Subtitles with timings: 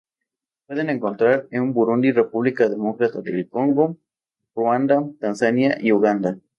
[0.67, 3.97] Se puede encontrar en Burundi, República Democrática del Congo,
[4.55, 6.39] Ruanda, Tanzania y Uganda.